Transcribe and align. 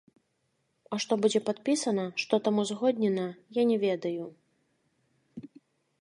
А 0.95 0.97
што 1.03 1.17
будзе 1.25 1.41
падпісана, 1.49 2.05
што 2.23 2.33
там 2.47 2.55
узгоднена, 2.63 3.27
я 3.61 3.69
не 3.73 3.77
ведаю. 3.85 4.29